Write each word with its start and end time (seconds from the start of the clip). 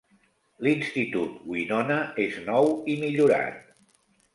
L'Institut 0.67 1.37
Winona 1.57 2.01
és 2.27 2.43
nou 2.51 2.75
i 2.95 3.01
millorat. 3.07 3.67